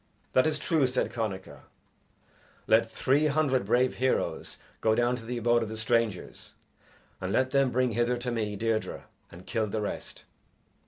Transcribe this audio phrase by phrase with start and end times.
[0.33, 1.59] "That is true," said Connachar;
[2.65, 6.53] "let three hundred brave heroes go down to the abode of the strangers,
[7.21, 10.23] and let them bring hither to me Deirdre, and kill the rest."